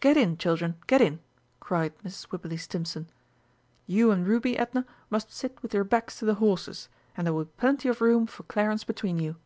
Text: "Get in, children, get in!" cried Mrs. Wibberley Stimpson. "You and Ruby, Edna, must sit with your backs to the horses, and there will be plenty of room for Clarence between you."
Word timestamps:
"Get 0.00 0.16
in, 0.16 0.38
children, 0.38 0.76
get 0.86 1.02
in!" 1.02 1.20
cried 1.60 1.92
Mrs. 2.02 2.30
Wibberley 2.30 2.56
Stimpson. 2.56 3.08
"You 3.86 4.10
and 4.10 4.26
Ruby, 4.26 4.56
Edna, 4.56 4.86
must 5.10 5.30
sit 5.30 5.58
with 5.62 5.74
your 5.74 5.84
backs 5.84 6.18
to 6.18 6.24
the 6.24 6.36
horses, 6.36 6.88
and 7.14 7.26
there 7.26 7.34
will 7.34 7.44
be 7.44 7.52
plenty 7.58 7.90
of 7.90 8.00
room 8.00 8.26
for 8.26 8.44
Clarence 8.44 8.84
between 8.84 9.18
you." 9.18 9.36